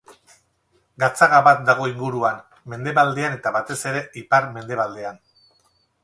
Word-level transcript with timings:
Gatzaga 1.01 1.41
bat 1.47 1.59
dago 1.67 1.85
inguruan, 1.91 2.39
mendebaldean 2.73 3.35
eta 3.39 3.51
batez 3.57 3.77
ere 3.91 4.01
ipar-mendebaldean. 4.23 5.21